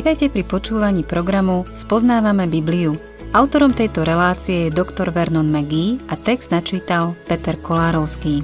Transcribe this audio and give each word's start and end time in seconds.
Vitajte 0.00 0.32
pri 0.32 0.48
počúvaní 0.48 1.04
programu 1.04 1.68
Spoznávame 1.76 2.48
Bibliu. 2.48 2.96
Autorom 3.36 3.76
tejto 3.76 4.00
relácie 4.00 4.64
je 4.64 4.72
dr. 4.72 5.12
Vernon 5.12 5.44
McGee 5.44 6.00
a 6.08 6.16
text 6.16 6.48
načítal 6.48 7.12
Peter 7.28 7.52
Kolárovský. 7.60 8.40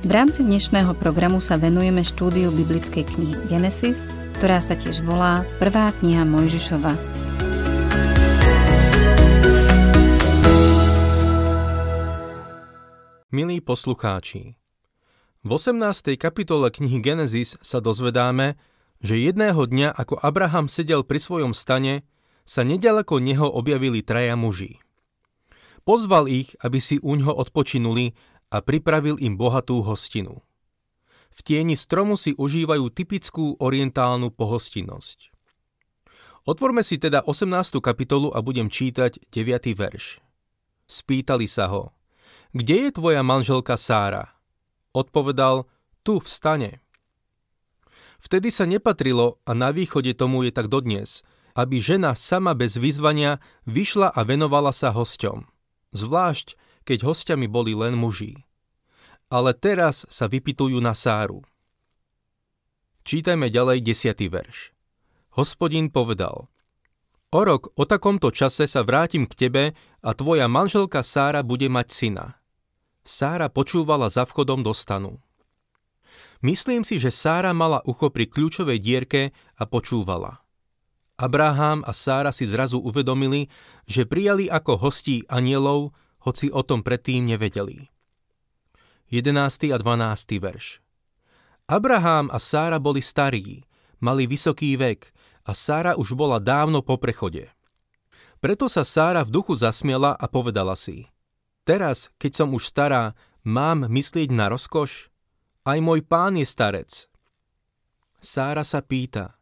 V 0.00 0.08
rámci 0.08 0.48
dnešného 0.48 0.96
programu 0.96 1.44
sa 1.44 1.60
venujeme 1.60 2.00
štúdiu 2.00 2.48
biblickej 2.48 3.04
knihy 3.04 3.36
Genesis, 3.52 4.08
ktorá 4.40 4.64
sa 4.64 4.72
tiež 4.72 5.04
volá 5.04 5.44
Prvá 5.60 5.92
kniha 6.00 6.24
Mojžišova. 6.24 6.96
Milí 13.36 13.60
poslucháči, 13.60 14.56
v 15.44 15.50
18. 15.52 16.16
kapitole 16.16 16.72
knihy 16.72 17.04
Genesis 17.04 17.60
sa 17.60 17.84
dozvedáme, 17.84 18.56
že 18.98 19.18
jedného 19.18 19.62
dňa, 19.68 19.94
ako 19.94 20.18
Abraham 20.22 20.66
sedel 20.66 21.06
pri 21.06 21.22
svojom 21.22 21.52
stane, 21.54 22.06
sa 22.48 22.64
nedaleko 22.64 23.20
neho 23.20 23.46
objavili 23.46 24.00
traja 24.00 24.34
muži. 24.34 24.80
Pozval 25.84 26.28
ich, 26.28 26.56
aby 26.60 26.80
si 26.80 26.96
u 27.00 27.16
ňoho 27.16 27.36
odpočinuli 27.36 28.12
a 28.48 28.64
pripravil 28.64 29.20
im 29.20 29.36
bohatú 29.36 29.84
hostinu. 29.84 30.40
V 31.28 31.38
tieni 31.44 31.76
stromu 31.76 32.16
si 32.16 32.34
užívajú 32.34 32.90
typickú 32.90 33.60
orientálnu 33.60 34.32
pohostinnosť. 34.32 35.30
Otvorme 36.48 36.80
si 36.80 36.96
teda 36.96 37.20
18. 37.28 37.78
kapitolu 37.84 38.32
a 38.32 38.40
budem 38.40 38.72
čítať 38.72 39.28
9. 39.28 39.76
verš. 39.76 40.24
Spýtali 40.88 41.44
sa 41.44 41.68
ho, 41.68 41.92
kde 42.56 42.88
je 42.88 42.90
tvoja 42.96 43.20
manželka 43.20 43.76
Sára? 43.76 44.32
Odpovedal, 44.96 45.68
tu 46.00 46.16
v 46.16 46.24
stane. 46.24 46.70
Vtedy 48.18 48.50
sa 48.50 48.66
nepatrilo, 48.66 49.38
a 49.46 49.54
na 49.54 49.70
východe 49.70 50.10
tomu 50.14 50.46
je 50.46 50.52
tak 50.52 50.66
dodnes, 50.66 51.22
aby 51.54 51.78
žena 51.82 52.14
sama 52.18 52.54
bez 52.54 52.78
vyzvania 52.78 53.42
vyšla 53.66 54.10
a 54.14 54.20
venovala 54.26 54.74
sa 54.74 54.94
hosťom. 54.94 55.46
Zvlášť, 55.94 56.54
keď 56.86 56.98
hostiami 57.02 57.46
boli 57.50 57.74
len 57.74 57.98
muži. 57.98 58.46
Ale 59.28 59.52
teraz 59.52 60.06
sa 60.08 60.30
vypitujú 60.30 60.78
na 60.78 60.94
Sáru. 60.94 61.42
Čítajme 63.04 63.48
ďalej 63.48 63.84
desiatý 63.84 64.28
verš. 64.28 64.72
Hospodin 65.36 65.88
povedal, 65.88 66.48
O 67.28 67.44
rok 67.44 67.76
o 67.76 67.84
takomto 67.84 68.32
čase 68.32 68.64
sa 68.64 68.80
vrátim 68.80 69.28
k 69.28 69.36
tebe 69.36 69.64
a 70.00 70.10
tvoja 70.16 70.48
manželka 70.48 71.04
Sára 71.04 71.44
bude 71.44 71.68
mať 71.68 71.88
syna. 71.92 72.26
Sára 73.04 73.52
počúvala 73.52 74.08
za 74.08 74.24
vchodom 74.24 74.64
do 74.64 74.72
stanu. 74.72 75.20
Myslím 76.40 76.86
si, 76.86 76.96
že 76.96 77.10
Sára 77.10 77.50
mala 77.50 77.82
ucho 77.84 78.12
pri 78.12 78.30
kľúčovej 78.30 78.78
dierke 78.78 79.22
a 79.58 79.64
počúvala. 79.66 80.42
Abraham 81.18 81.82
a 81.82 81.90
Sára 81.90 82.30
si 82.30 82.46
zrazu 82.46 82.78
uvedomili, 82.78 83.50
že 83.90 84.06
prijali 84.06 84.46
ako 84.46 84.78
hostí 84.78 85.26
anielov, 85.26 85.90
hoci 86.22 86.46
o 86.54 86.62
tom 86.62 86.86
predtým 86.86 87.26
nevedeli. 87.26 87.90
11. 89.10 89.74
a 89.74 89.78
12. 89.80 90.38
verš 90.38 90.78
Abraham 91.66 92.30
a 92.30 92.38
Sára 92.38 92.78
boli 92.78 93.02
starí, 93.02 93.66
mali 93.98 94.30
vysoký 94.30 94.78
vek 94.78 95.10
a 95.48 95.56
Sára 95.56 95.98
už 95.98 96.14
bola 96.14 96.38
dávno 96.38 96.84
po 96.86 97.00
prechode. 97.00 97.50
Preto 98.38 98.70
sa 98.70 98.86
Sára 98.86 99.26
v 99.26 99.34
duchu 99.34 99.58
zasmiela 99.58 100.14
a 100.14 100.26
povedala 100.30 100.78
si 100.78 101.10
Teraz, 101.66 102.08
keď 102.16 102.32
som 102.32 102.48
už 102.54 102.64
stará, 102.64 103.12
mám 103.44 103.90
myslieť 103.90 104.32
na 104.32 104.48
rozkoš? 104.48 105.12
Aj 105.68 105.76
môj 105.84 106.00
pán 106.00 106.40
je 106.40 106.48
starec. 106.48 107.12
Sára 108.24 108.64
sa 108.64 108.80
pýta, 108.80 109.36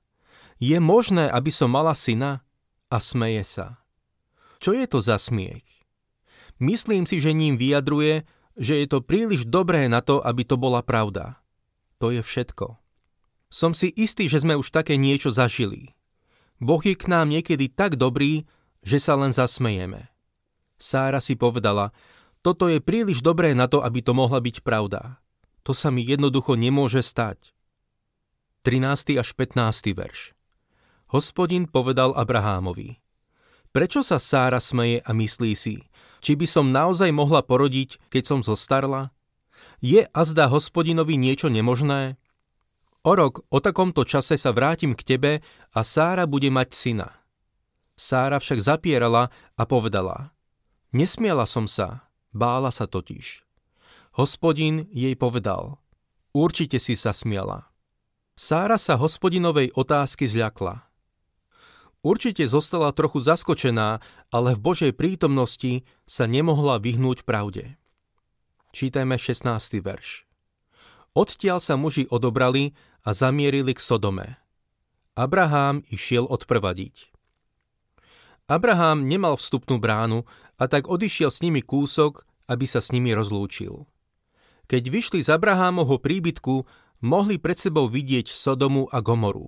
je 0.59 0.75
možné, 0.81 1.29
aby 1.29 1.53
som 1.53 1.69
mala 1.69 1.93
syna? 1.93 2.43
A 2.89 2.99
smeje 2.99 3.45
sa. 3.45 3.85
Čo 4.57 4.73
je 4.73 4.89
to 4.89 4.99
za 5.05 5.21
smiech? 5.21 5.63
Myslím 6.57 7.05
si, 7.05 7.21
že 7.21 7.37
ním 7.37 7.61
vyjadruje, 7.61 8.25
že 8.57 8.81
je 8.81 8.87
to 8.89 9.05
príliš 9.05 9.45
dobré 9.45 9.85
na 9.85 10.01
to, 10.01 10.25
aby 10.25 10.49
to 10.49 10.57
bola 10.57 10.81
pravda. 10.81 11.37
To 12.01 12.09
je 12.09 12.25
všetko. 12.25 12.81
Som 13.53 13.77
si 13.77 13.93
istý, 13.93 14.33
že 14.33 14.41
sme 14.41 14.57
už 14.57 14.73
také 14.73 14.97
niečo 14.97 15.29
zažili. 15.29 15.93
Boh 16.57 16.81
je 16.81 16.97
k 16.97 17.07
nám 17.07 17.29
niekedy 17.29 17.69
tak 17.69 18.01
dobrý, 18.01 18.49
že 18.81 18.97
sa 18.97 19.13
len 19.21 19.37
zasmejeme. 19.37 20.09
Sára 20.81 21.21
si 21.21 21.37
povedala, 21.37 21.93
toto 22.41 22.73
je 22.73 22.81
príliš 22.81 23.21
dobré 23.21 23.53
na 23.53 23.69
to, 23.69 23.85
aby 23.85 24.01
to 24.01 24.17
mohla 24.17 24.41
byť 24.41 24.65
pravda. 24.65 25.21
To 25.67 25.75
sa 25.75 25.91
mi 25.91 26.07
jednoducho 26.07 26.55
nemôže 26.55 27.03
stať. 27.03 27.51
13. 28.63 29.19
až 29.19 29.35
15. 29.35 29.99
verš 29.99 30.31
Hospodin 31.11 31.67
povedal 31.67 32.15
Abrahámovi 32.15 33.03
Prečo 33.75 34.07
sa 34.07 34.23
Sára 34.23 34.63
smeje 34.63 35.03
a 35.03 35.11
myslí 35.11 35.59
si, 35.59 35.83
či 36.23 36.39
by 36.39 36.47
som 36.47 36.71
naozaj 36.71 37.11
mohla 37.11 37.43
porodiť, 37.43 37.99
keď 38.15 38.23
som 38.23 38.41
zostarla? 38.47 39.11
Je 39.83 40.07
azda 40.15 40.47
hospodinovi 40.47 41.19
niečo 41.19 41.51
nemožné? 41.51 42.15
O 43.03 43.19
rok 43.19 43.43
o 43.51 43.59
takomto 43.59 44.07
čase 44.07 44.39
sa 44.39 44.55
vrátim 44.55 44.95
k 44.95 45.03
tebe 45.03 45.33
a 45.75 45.81
Sára 45.83 46.31
bude 46.31 46.47
mať 46.47 46.79
syna. 46.79 47.11
Sára 47.99 48.39
však 48.39 48.63
zapierala 48.63 49.35
a 49.59 49.63
povedala 49.67 50.31
Nesmiela 50.95 51.43
som 51.43 51.67
sa, 51.67 52.07
bála 52.31 52.71
sa 52.71 52.87
totiž. 52.87 53.46
Hospodin 54.17 54.89
jej 54.97 55.13
povedal, 55.13 55.77
určite 56.33 56.81
si 56.81 56.97
sa 56.97 57.13
smiala. 57.13 57.69
Sára 58.33 58.81
sa 58.81 58.97
hospodinovej 58.97 59.77
otázky 59.77 60.25
zľakla. 60.25 60.89
Určite 62.01 62.49
zostala 62.49 62.97
trochu 62.97 63.21
zaskočená, 63.21 64.01
ale 64.33 64.57
v 64.57 64.61
Božej 64.65 64.93
prítomnosti 64.97 65.85
sa 66.09 66.25
nemohla 66.25 66.81
vyhnúť 66.81 67.29
pravde. 67.29 67.77
Čítajme 68.73 69.21
16. 69.21 69.85
verš. 69.85 70.25
Odtiaľ 71.13 71.61
sa 71.61 71.77
muži 71.77 72.09
odobrali 72.09 72.73
a 73.05 73.13
zamierili 73.13 73.77
k 73.77 73.85
Sodome. 73.85 74.41
Abraham 75.13 75.85
išiel 75.93 76.25
odprvadiť. 76.25 77.13
Abraham 78.49 79.13
nemal 79.13 79.37
vstupnú 79.37 79.77
bránu 79.77 80.25
a 80.57 80.65
tak 80.73 80.89
odišiel 80.89 81.29
s 81.29 81.45
nimi 81.45 81.61
kúsok, 81.61 82.25
aby 82.49 82.65
sa 82.65 82.81
s 82.81 82.97
nimi 82.97 83.13
rozlúčil. 83.13 83.85
Keď 84.67 84.83
vyšli 84.91 85.21
z 85.23 85.31
Abrahámovho 85.31 86.03
príbytku, 86.03 86.67
mohli 87.07 87.39
pred 87.39 87.55
sebou 87.55 87.87
vidieť 87.87 88.27
Sodomu 88.27 88.91
a 88.91 88.99
Gomoru. 88.99 89.47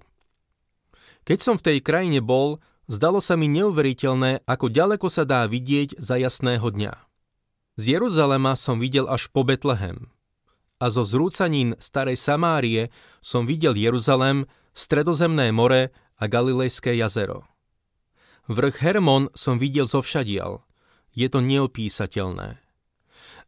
Keď 1.27 1.39
som 1.43 1.57
v 1.59 1.65
tej 1.75 1.79
krajine 1.83 2.23
bol, 2.23 2.63
zdalo 2.87 3.19
sa 3.19 3.35
mi 3.35 3.51
neuveriteľné, 3.51 4.47
ako 4.47 4.71
ďaleko 4.71 5.11
sa 5.11 5.27
dá 5.27 5.45
vidieť 5.45 5.99
za 5.99 6.17
jasného 6.17 6.65
dňa. 6.65 6.95
Z 7.79 7.85
Jeruzalema 7.99 8.55
som 8.55 8.79
videl 8.79 9.07
až 9.07 9.31
po 9.31 9.43
Betlehem. 9.43 10.11
A 10.79 10.95
zo 10.95 11.03
zrúcanín 11.03 11.75
starej 11.83 12.19
Samárie 12.19 12.95
som 13.19 13.47
videl 13.47 13.75
Jeruzalem, 13.75 14.47
Stredozemné 14.79 15.51
more 15.51 15.91
a 16.23 16.25
Galilejské 16.31 16.95
jazero. 16.95 17.43
Vrch 18.47 18.79
Hermon 18.79 19.27
som 19.35 19.59
videl 19.59 19.91
zo 19.91 19.99
všadial. 19.99 20.63
Je 21.11 21.27
to 21.27 21.43
neopísateľné. 21.43 22.63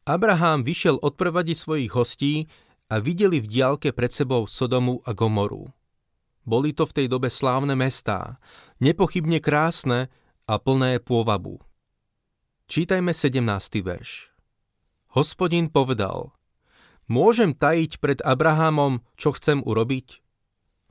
Abraham 0.08 0.64
vyšiel 0.64 0.96
odprvadiť 1.00 1.56
svojich 1.56 1.92
hostí 1.92 2.34
a 2.88 2.98
videli 2.98 3.38
v 3.38 3.46
diálke 3.46 3.92
pred 3.92 4.10
sebou 4.10 4.48
Sodomu 4.48 5.04
a 5.04 5.12
Gomoru. 5.12 5.70
Boli 6.42 6.72
to 6.72 6.88
v 6.88 6.96
tej 6.96 7.06
dobe 7.06 7.28
slávne 7.28 7.76
mestá, 7.76 8.40
nepochybne 8.80 9.38
krásne 9.38 10.08
a 10.48 10.56
plné 10.56 10.98
pôvabu. 10.98 11.60
Čítajme 12.70 13.12
17. 13.12 13.44
verš. 13.82 14.30
Hospodin 15.10 15.68
povedal, 15.68 16.32
môžem 17.10 17.50
tajiť 17.50 17.98
pred 17.98 18.18
Abrahamom, 18.22 19.02
čo 19.18 19.34
chcem 19.34 19.58
urobiť? 19.62 20.22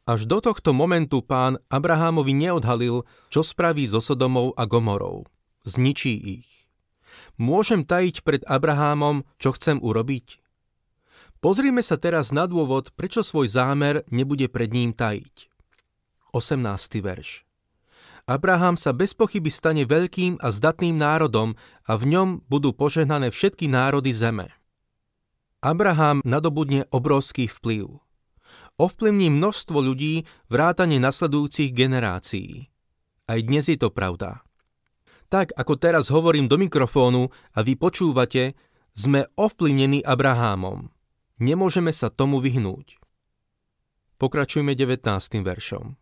Až 0.09 0.25
do 0.25 0.41
tohto 0.41 0.75
momentu 0.75 1.21
pán 1.21 1.61
Abrahamovi 1.69 2.33
neodhalil, 2.33 3.05
čo 3.29 3.45
spraví 3.45 3.85
so 3.85 4.01
Sodomou 4.01 4.51
a 4.57 4.65
Gomorou. 4.65 5.29
Zničí 5.63 6.17
ich. 6.17 6.58
Môžem 7.39 7.87
tajiť 7.87 8.27
pred 8.27 8.43
Abrahámom, 8.43 9.23
čo 9.39 9.55
chcem 9.55 9.79
urobiť? 9.79 10.43
Pozrime 11.39 11.79
sa 11.79 11.95
teraz 11.95 12.35
na 12.35 12.43
dôvod, 12.51 12.91
prečo 12.99 13.23
svoj 13.23 13.47
zámer 13.47 14.03
nebude 14.11 14.51
pred 14.51 14.67
ním 14.75 14.91
tajiť. 14.91 15.47
18. 16.35 16.59
verš 16.99 17.47
Abraham 18.27 18.75
sa 18.75 18.91
bez 18.91 19.15
pochyby 19.15 19.47
stane 19.49 19.87
veľkým 19.87 20.37
a 20.43 20.51
zdatným 20.51 20.99
národom 20.99 21.55
a 21.87 21.95
v 21.95 22.13
ňom 22.13 22.29
budú 22.45 22.75
požehnané 22.75 23.31
všetky 23.31 23.71
národy 23.71 24.11
zeme. 24.13 24.51
Abraham 25.63 26.19
nadobudne 26.27 26.91
obrovský 26.91 27.47
vplyv. 27.47 28.03
Ovplyvní 28.77 29.31
množstvo 29.31 29.79
ľudí 29.79 30.27
vrátane 30.51 30.99
nasledujúcich 30.99 31.71
generácií. 31.71 32.67
Aj 33.31 33.39
dnes 33.39 33.71
je 33.71 33.79
to 33.79 33.89
pravda. 33.89 34.43
Tak 35.29 35.53
ako 35.53 35.77
teraz 35.77 36.09
hovorím 36.09 36.49
do 36.49 36.57
mikrofónu 36.57 37.29
a 37.53 37.59
vy 37.61 37.77
počúvate, 37.77 38.57
sme 38.97 39.29
ovplyvnení 39.37 40.01
Abrahámom. 40.01 40.89
Nemôžeme 41.37 41.93
sa 41.93 42.09
tomu 42.09 42.41
vyhnúť. 42.41 42.97
Pokračujme 44.19 44.75
19. 44.75 45.05
veršom. 45.45 45.95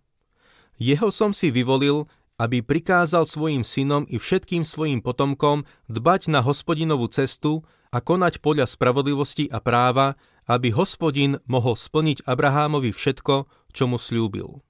Jeho 0.80 1.10
som 1.14 1.36
si 1.36 1.54
vyvolil, 1.54 2.10
aby 2.42 2.66
prikázal 2.66 3.30
svojim 3.30 3.62
synom 3.62 4.08
i 4.10 4.18
všetkým 4.18 4.66
svojim 4.66 5.04
potomkom 5.06 5.68
dbať 5.92 6.34
na 6.34 6.42
hospodinovú 6.42 7.12
cestu 7.12 7.68
a 7.94 8.02
konať 8.02 8.42
podľa 8.42 8.66
spravodlivosti 8.66 9.46
a 9.52 9.62
práva, 9.62 10.18
aby 10.48 10.74
hospodin 10.74 11.38
mohol 11.46 11.76
splniť 11.76 12.24
Abrahámovi 12.24 12.96
všetko, 12.96 13.46
čo 13.76 13.84
mu 13.86 14.00
slúbil. 14.00 14.64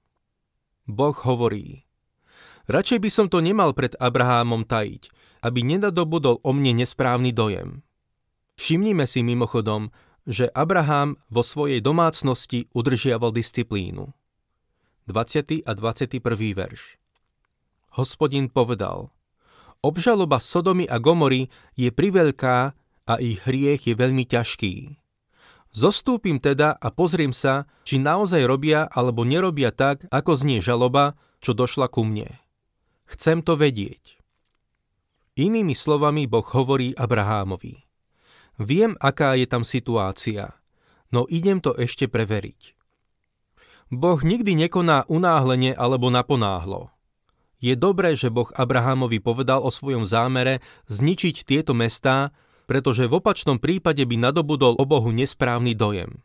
Boh 0.88 1.16
hovorí, 1.16 1.87
radšej 2.68 2.98
by 3.00 3.10
som 3.10 3.26
to 3.32 3.40
nemal 3.40 3.72
pred 3.72 3.96
Abrahámom 3.96 4.68
tajiť, 4.68 5.10
aby 5.42 5.60
nenadobudol 5.64 6.44
o 6.44 6.50
mne 6.52 6.84
nesprávny 6.84 7.32
dojem. 7.32 7.82
Všimnime 8.58 9.08
si 9.08 9.24
mimochodom, 9.24 9.90
že 10.28 10.50
Abraham 10.52 11.16
vo 11.32 11.40
svojej 11.40 11.80
domácnosti 11.80 12.68
udržiaval 12.76 13.32
disciplínu. 13.32 14.12
20. 15.08 15.64
a 15.64 15.72
21. 15.72 16.20
verš 16.52 17.00
Hospodin 17.96 18.52
povedal, 18.52 19.08
obžaloba 19.80 20.36
Sodomy 20.36 20.84
a 20.84 21.00
Gomory 21.00 21.48
je 21.72 21.88
priveľká 21.88 22.76
a 23.08 23.14
ich 23.16 23.40
hriech 23.48 23.88
je 23.88 23.94
veľmi 23.96 24.28
ťažký. 24.28 25.00
Zostúpim 25.72 26.36
teda 26.36 26.76
a 26.76 26.88
pozriem 26.92 27.32
sa, 27.32 27.64
či 27.88 27.96
naozaj 27.96 28.44
robia 28.44 28.84
alebo 28.92 29.24
nerobia 29.24 29.72
tak, 29.72 30.04
ako 30.12 30.36
znie 30.36 30.60
žaloba, 30.60 31.16
čo 31.40 31.56
došla 31.56 31.88
ku 31.88 32.04
mne. 32.04 32.36
Chcem 33.08 33.40
to 33.40 33.56
vedieť. 33.56 34.20
Inými 35.40 35.72
slovami 35.72 36.28
Boh 36.28 36.44
hovorí 36.44 36.92
Abrahámovi. 36.92 37.88
Viem, 38.60 39.00
aká 39.00 39.32
je 39.38 39.46
tam 39.48 39.64
situácia, 39.64 40.52
no 41.08 41.24
idem 41.32 41.62
to 41.62 41.72
ešte 41.78 42.04
preveriť. 42.04 42.76
Boh 43.88 44.20
nikdy 44.20 44.52
nekoná 44.68 45.08
unáhlenie 45.08 45.72
alebo 45.72 46.12
naponáhlo. 46.12 46.92
Je 47.58 47.72
dobré, 47.74 48.12
že 48.12 48.28
Boh 48.28 48.52
Abrahamovi 48.52 49.24
povedal 49.24 49.64
o 49.64 49.72
svojom 49.72 50.04
zámere 50.04 50.60
zničiť 50.92 51.48
tieto 51.48 51.72
mestá, 51.72 52.36
pretože 52.68 53.08
v 53.08 53.16
opačnom 53.18 53.56
prípade 53.56 54.04
by 54.04 54.20
nadobudol 54.20 54.76
o 54.76 54.84
Bohu 54.84 55.08
nesprávny 55.08 55.72
dojem. 55.72 56.20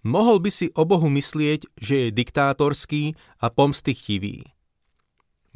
Mohol 0.00 0.48
by 0.48 0.50
si 0.50 0.66
o 0.72 0.88
Bohu 0.88 1.12
myslieť, 1.12 1.68
že 1.76 2.08
je 2.08 2.16
diktátorský 2.16 3.18
a 3.42 3.52
pomstychtivý. 3.52 4.48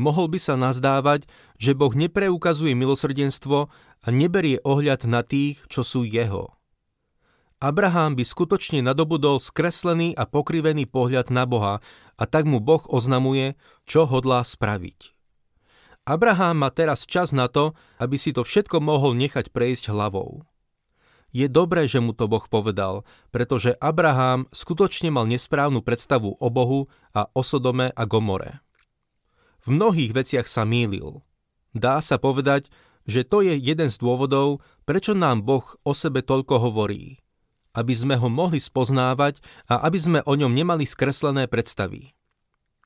Mohol 0.02 0.34
by 0.34 0.38
sa 0.42 0.58
nazdávať, 0.58 1.30
že 1.62 1.78
Boh 1.78 1.94
nepreukazuje 1.94 2.74
milosrdenstvo 2.74 3.70
a 4.02 4.06
neberie 4.10 4.58
ohľad 4.66 5.06
na 5.06 5.22
tých, 5.22 5.62
čo 5.70 5.86
sú 5.86 6.02
jeho. 6.02 6.58
Abraham 7.62 8.18
by 8.18 8.26
skutočne 8.26 8.82
nadobudol 8.82 9.38
skreslený 9.38 10.18
a 10.18 10.26
pokrivený 10.26 10.90
pohľad 10.90 11.30
na 11.30 11.46
Boha 11.46 11.78
a 12.18 12.24
tak 12.26 12.50
mu 12.50 12.58
Boh 12.58 12.82
oznamuje, 12.90 13.54
čo 13.86 14.02
hodlá 14.02 14.42
spraviť. 14.42 15.14
Abraham 16.02 16.66
má 16.66 16.74
teraz 16.74 17.06
čas 17.06 17.30
na 17.30 17.46
to, 17.46 17.78
aby 18.02 18.18
si 18.18 18.34
to 18.34 18.42
všetko 18.42 18.82
mohol 18.82 19.14
nechať 19.14 19.54
prejsť 19.54 19.94
hlavou. 19.94 20.42
Je 21.30 21.46
dobré, 21.46 21.86
že 21.86 22.02
mu 22.02 22.10
to 22.10 22.26
Boh 22.26 22.42
povedal, 22.50 23.06
pretože 23.30 23.78
Abraham 23.78 24.50
skutočne 24.50 25.14
mal 25.14 25.30
nesprávnu 25.30 25.86
predstavu 25.86 26.34
o 26.34 26.48
Bohu 26.50 26.90
a 27.14 27.30
o 27.30 27.46
Sodome 27.46 27.94
a 27.94 28.02
Gomore. 28.02 28.58
V 29.62 29.68
mnohých 29.70 30.12
veciach 30.12 30.46
sa 30.50 30.66
mýlil. 30.66 31.22
Dá 31.72 32.02
sa 32.02 32.18
povedať, 32.18 32.68
že 33.06 33.22
to 33.26 33.42
je 33.42 33.54
jeden 33.58 33.90
z 33.90 33.96
dôvodov, 33.98 34.62
prečo 34.86 35.14
nám 35.14 35.42
Boh 35.42 35.64
o 35.82 35.92
sebe 35.94 36.22
toľko 36.22 36.70
hovorí 36.70 37.22
aby 37.72 37.94
sme 37.96 38.14
ho 38.20 38.28
mohli 38.28 38.60
spoznávať 38.60 39.40
a 39.68 39.84
aby 39.88 39.98
sme 39.98 40.20
o 40.28 40.32
ňom 40.36 40.52
nemali 40.52 40.84
skreslené 40.84 41.48
predstavy. 41.48 42.12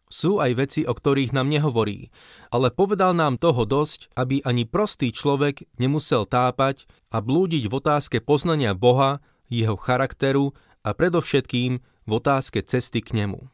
Sú 0.06 0.38
aj 0.38 0.54
veci, 0.54 0.80
o 0.86 0.94
ktorých 0.94 1.34
nám 1.34 1.50
nehovorí, 1.50 2.14
ale 2.54 2.70
povedal 2.70 3.10
nám 3.10 3.42
toho 3.42 3.66
dosť, 3.66 4.14
aby 4.14 4.38
ani 4.46 4.62
prostý 4.62 5.10
človek 5.10 5.66
nemusel 5.82 6.30
tápať 6.30 6.86
a 7.10 7.18
blúdiť 7.18 7.66
v 7.66 7.74
otázke 7.74 8.16
poznania 8.22 8.70
Boha, 8.78 9.18
jeho 9.50 9.74
charakteru 9.74 10.54
a 10.86 10.94
predovšetkým 10.94 11.82
v 11.82 12.10
otázke 12.14 12.62
cesty 12.62 13.02
k 13.02 13.18
nemu. 13.18 13.50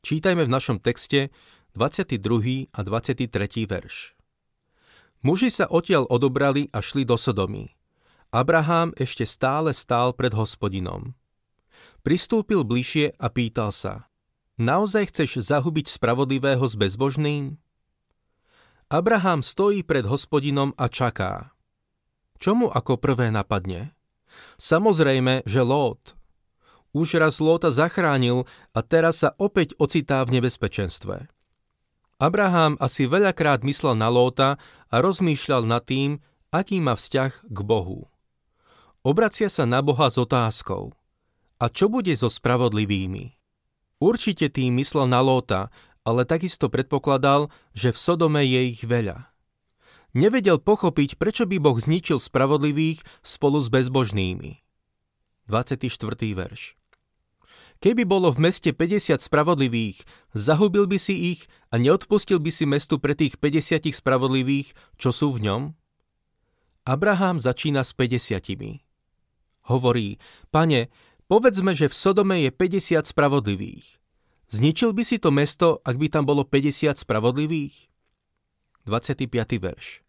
Čítajme 0.00 0.48
v 0.48 0.54
našom 0.54 0.80
texte 0.80 1.28
22. 1.78 2.74
a 2.74 2.80
23. 2.82 3.30
verš. 3.62 4.18
Muži 5.22 5.46
sa 5.46 5.70
odtiaľ 5.70 6.10
odobrali 6.10 6.66
a 6.74 6.82
šli 6.82 7.06
do 7.06 7.14
Sodomy. 7.14 7.70
Abraham 8.34 8.90
ešte 8.98 9.22
stále 9.22 9.70
stál 9.70 10.10
pred 10.10 10.34
hospodinom. 10.34 11.14
Pristúpil 12.02 12.66
bližšie 12.66 13.14
a 13.14 13.30
pýtal 13.30 13.70
sa, 13.70 14.10
naozaj 14.58 15.14
chceš 15.14 15.54
zahubiť 15.54 15.86
spravodlivého 15.86 16.66
s 16.66 16.74
bezbožným? 16.74 17.62
Abraham 18.90 19.46
stojí 19.46 19.86
pred 19.86 20.02
hospodinom 20.02 20.74
a 20.74 20.90
čaká. 20.90 21.54
Čo 22.42 22.58
mu 22.58 22.66
ako 22.74 22.98
prvé 22.98 23.30
napadne? 23.30 23.94
Samozrejme, 24.58 25.46
že 25.46 25.62
Lót. 25.62 26.18
Už 26.90 27.22
raz 27.22 27.38
Lóta 27.38 27.70
zachránil 27.70 28.50
a 28.74 28.82
teraz 28.82 29.22
sa 29.22 29.30
opäť 29.38 29.78
ocitá 29.78 30.26
v 30.26 30.42
nebezpečenstve. 30.42 31.37
Abraham 32.18 32.74
asi 32.82 33.06
veľakrát 33.06 33.62
myslel 33.62 33.94
na 33.94 34.10
Lóta 34.10 34.58
a 34.90 34.96
rozmýšľal 34.98 35.62
nad 35.62 35.86
tým, 35.86 36.18
aký 36.50 36.82
má 36.82 36.98
vzťah 36.98 37.46
k 37.46 37.58
Bohu. 37.62 38.10
Obracia 39.06 39.46
sa 39.46 39.62
na 39.70 39.78
Boha 39.86 40.10
s 40.10 40.18
otázkou. 40.18 40.90
A 41.62 41.70
čo 41.70 41.86
bude 41.86 42.10
so 42.18 42.26
spravodlivými? 42.26 43.38
Určite 44.02 44.50
tým 44.50 44.82
myslel 44.82 45.06
na 45.06 45.22
Lóta, 45.22 45.70
ale 46.02 46.26
takisto 46.26 46.66
predpokladal, 46.66 47.54
že 47.70 47.94
v 47.94 47.98
Sodome 47.98 48.42
je 48.42 48.60
ich 48.66 48.82
veľa. 48.82 49.30
Nevedel 50.18 50.58
pochopiť, 50.58 51.22
prečo 51.22 51.46
by 51.46 51.62
Boh 51.62 51.78
zničil 51.78 52.18
spravodlivých 52.18 53.06
spolu 53.22 53.62
s 53.62 53.70
bezbožnými. 53.70 54.58
24. 55.46 55.86
verš 56.34 56.77
Keby 57.78 58.10
bolo 58.10 58.34
v 58.34 58.50
meste 58.50 58.74
50 58.74 59.22
spravodlivých, 59.22 60.02
zahubil 60.34 60.90
by 60.90 60.98
si 60.98 61.38
ich 61.38 61.46
a 61.70 61.78
neodpustil 61.78 62.42
by 62.42 62.50
si 62.50 62.66
mestu 62.66 62.98
pre 62.98 63.14
tých 63.14 63.38
50 63.38 63.94
spravodlivých, 63.94 64.74
čo 64.98 65.14
sú 65.14 65.30
v 65.38 65.46
ňom? 65.46 65.62
Abraham 66.82 67.38
začína 67.38 67.86
s 67.86 67.94
50. 67.94 68.82
Hovorí, 69.70 70.18
pane, 70.50 70.90
povedzme, 71.30 71.70
že 71.70 71.86
v 71.86 71.94
Sodome 71.94 72.42
je 72.42 72.50
50 72.50 73.06
spravodlivých. 73.06 74.02
Zničil 74.50 74.90
by 74.96 75.04
si 75.06 75.22
to 75.22 75.30
mesto, 75.30 75.78
ak 75.86 76.00
by 76.00 76.10
tam 76.10 76.26
bolo 76.26 76.42
50 76.42 76.98
spravodlivých? 76.98 77.92
25. 78.90 79.28
verš. 79.60 80.02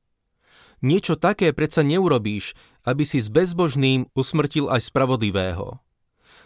Niečo 0.80 1.20
také 1.20 1.52
predsa 1.52 1.84
neurobíš, 1.84 2.56
aby 2.88 3.04
si 3.04 3.20
s 3.20 3.28
bezbožným 3.28 4.08
usmrtil 4.16 4.72
aj 4.72 4.88
spravodlivého. 4.88 5.84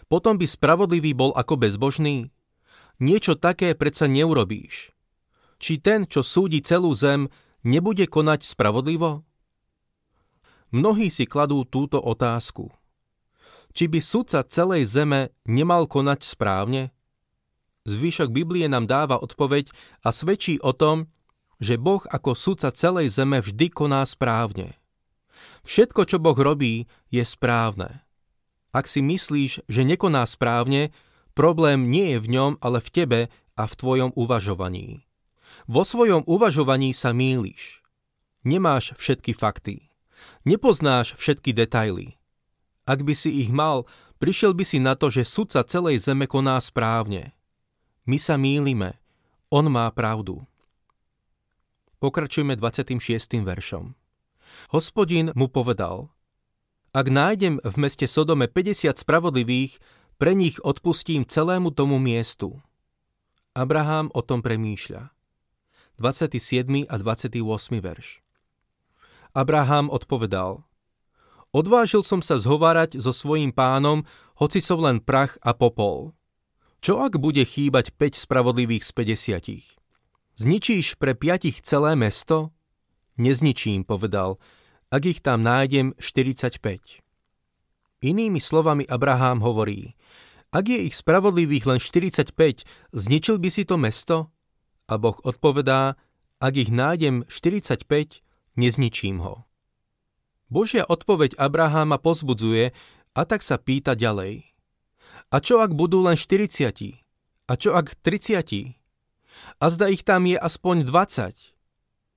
Potom 0.06 0.38
by 0.38 0.46
spravodlivý 0.46 1.16
bol 1.16 1.32
ako 1.32 1.60
bezbožný? 1.60 2.30
Niečo 3.02 3.34
také 3.34 3.74
predsa 3.74 4.06
neurobíš. 4.06 4.94
Či 5.58 5.80
ten, 5.80 6.06
čo 6.06 6.22
súdi 6.22 6.60
celú 6.60 6.94
zem, 6.94 7.26
nebude 7.66 8.06
konať 8.06 8.46
spravodlivo? 8.46 9.24
Mnohí 10.74 11.08
si 11.10 11.24
kladú 11.26 11.62
túto 11.66 12.02
otázku 12.02 12.70
či 13.74 13.90
by 13.90 13.98
sudca 13.98 14.46
celej 14.46 14.86
zeme 14.86 15.34
nemal 15.44 15.90
konať 15.90 16.22
správne? 16.22 16.94
Zvyšok 17.84 18.30
Biblie 18.30 18.70
nám 18.70 18.88
dáva 18.88 19.18
odpoveď 19.20 19.68
a 20.06 20.14
svedčí 20.14 20.56
o 20.62 20.72
tom, 20.72 21.10
že 21.58 21.76
Boh 21.76 22.00
ako 22.06 22.32
sudca 22.32 22.70
celej 22.72 23.12
zeme 23.12 23.42
vždy 23.42 23.68
koná 23.74 24.06
správne. 24.06 24.78
Všetko, 25.66 26.06
čo 26.08 26.16
Boh 26.22 26.38
robí, 26.38 26.86
je 27.10 27.20
správne. 27.26 28.03
Ak 28.74 28.90
si 28.90 28.98
myslíš, 28.98 29.70
že 29.70 29.82
nekoná 29.86 30.26
správne, 30.26 30.90
problém 31.38 31.86
nie 31.86 32.18
je 32.18 32.18
v 32.18 32.28
ňom, 32.34 32.52
ale 32.58 32.82
v 32.82 32.90
tebe 32.90 33.20
a 33.54 33.62
v 33.70 33.74
tvojom 33.78 34.10
uvažovaní. 34.18 35.06
Vo 35.70 35.86
svojom 35.86 36.26
uvažovaní 36.26 36.90
sa 36.90 37.14
míliš. 37.14 37.78
Nemáš 38.42 38.98
všetky 38.98 39.30
fakty. 39.30 39.94
Nepoznáš 40.42 41.14
všetky 41.14 41.54
detaily. 41.54 42.18
Ak 42.84 43.00
by 43.00 43.14
si 43.16 43.46
ich 43.46 43.48
mal, 43.54 43.88
prišiel 44.18 44.52
by 44.52 44.64
si 44.66 44.82
na 44.82 44.98
to, 44.98 45.08
že 45.08 45.24
sudca 45.24 45.64
celej 45.64 46.02
zeme 46.04 46.28
koná 46.28 46.58
správne. 46.60 47.32
My 48.04 48.20
sa 48.20 48.36
mýlime. 48.36 49.00
On 49.48 49.64
má 49.70 49.88
pravdu. 49.94 50.44
Pokračujeme 52.02 52.58
26. 52.58 53.00
veršom. 53.40 53.96
Hospodin 54.74 55.32
mu 55.32 55.48
povedal, 55.48 56.12
ak 56.94 57.06
nájdem 57.10 57.58
v 57.58 57.74
meste 57.74 58.06
Sodome 58.06 58.46
50 58.46 58.94
spravodlivých, 58.94 59.82
pre 60.14 60.38
nich 60.38 60.62
odpustím 60.62 61.26
celému 61.26 61.74
tomu 61.74 61.98
miestu. 61.98 62.62
Abraham 63.50 64.14
o 64.14 64.22
tom 64.22 64.46
premýšľa. 64.46 65.10
27. 65.98 66.86
a 66.86 66.94
28. 66.94 67.42
verš. 67.82 68.22
Abraham 69.34 69.90
odpovedal, 69.90 70.62
Odvážil 71.54 72.02
som 72.02 72.18
sa 72.18 72.34
zhovárať 72.34 72.98
so 72.98 73.14
svojím 73.14 73.54
pánom, 73.54 74.02
hoci 74.42 74.58
som 74.58 74.82
len 74.82 74.98
prach 74.98 75.38
a 75.38 75.54
popol. 75.54 76.10
Čo 76.82 76.98
ak 77.06 77.22
bude 77.22 77.46
chýbať 77.46 77.94
5 77.94 78.26
spravodlivých 78.26 78.82
z 78.82 78.90
50? 78.90 80.34
Zničíš 80.34 80.98
pre 80.98 81.14
piatich 81.14 81.62
celé 81.62 81.94
mesto? 81.94 82.50
Nezničím, 83.22 83.86
povedal, 83.86 84.42
ak 84.94 85.02
ich 85.10 85.18
tam 85.26 85.42
nájdem 85.42 85.98
45. 85.98 87.02
Inými 88.06 88.38
slovami 88.38 88.86
Abraham 88.86 89.42
hovorí, 89.42 89.98
ak 90.54 90.70
je 90.70 90.86
ich 90.86 90.94
spravodlivých 90.94 91.66
len 91.66 91.80
45, 91.82 92.62
zničil 92.94 93.42
by 93.42 93.50
si 93.50 93.66
to 93.66 93.74
mesto? 93.74 94.30
A 94.86 94.94
Boh 94.94 95.18
odpovedá, 95.26 95.98
ak 96.38 96.54
ich 96.54 96.70
nájdem 96.70 97.26
45, 97.26 98.22
nezničím 98.54 99.18
ho. 99.18 99.42
Božia 100.46 100.86
odpoveď 100.86 101.34
Abraháma 101.42 101.98
pozbudzuje 101.98 102.70
a 103.18 103.20
tak 103.26 103.42
sa 103.42 103.58
pýta 103.58 103.98
ďalej. 103.98 104.54
A 105.34 105.42
čo 105.42 105.58
ak 105.58 105.74
budú 105.74 106.06
len 106.06 106.14
40? 106.14 106.70
A 107.50 107.52
čo 107.58 107.74
ak 107.74 107.98
30? 107.98 108.78
A 109.58 109.64
zda 109.66 109.90
ich 109.90 110.06
tam 110.06 110.30
je 110.30 110.38
aspoň 110.38 110.86
20? 110.86 111.34